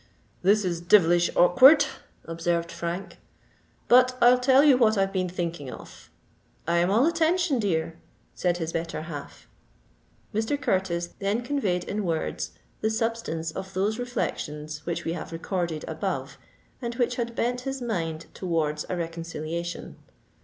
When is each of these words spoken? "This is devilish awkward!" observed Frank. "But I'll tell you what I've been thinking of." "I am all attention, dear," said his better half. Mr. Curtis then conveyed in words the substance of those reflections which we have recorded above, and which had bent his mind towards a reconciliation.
"This 0.41 0.65
is 0.65 0.81
devilish 0.81 1.29
awkward!" 1.35 1.85
observed 2.25 2.71
Frank. 2.71 3.19
"But 3.87 4.17
I'll 4.19 4.39
tell 4.39 4.63
you 4.63 4.75
what 4.75 4.97
I've 4.97 5.13
been 5.13 5.29
thinking 5.29 5.69
of." 5.69 6.09
"I 6.67 6.79
am 6.79 6.89
all 6.89 7.05
attention, 7.05 7.59
dear," 7.59 7.99
said 8.33 8.57
his 8.57 8.73
better 8.73 9.03
half. 9.03 9.47
Mr. 10.33 10.59
Curtis 10.59 11.09
then 11.19 11.41
conveyed 11.43 11.83
in 11.83 12.03
words 12.03 12.49
the 12.81 12.89
substance 12.89 13.51
of 13.51 13.75
those 13.75 13.99
reflections 13.99 14.83
which 14.87 15.05
we 15.05 15.13
have 15.13 15.31
recorded 15.31 15.85
above, 15.87 16.39
and 16.81 16.95
which 16.95 17.17
had 17.17 17.35
bent 17.35 17.61
his 17.61 17.79
mind 17.79 18.25
towards 18.33 18.87
a 18.89 18.95
reconciliation. 18.97 19.97